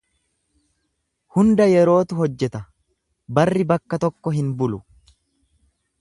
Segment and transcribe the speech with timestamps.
[1.35, 2.63] Hunda yerootu hojjeta
[3.39, 4.85] barri bakka tokko hin bulu.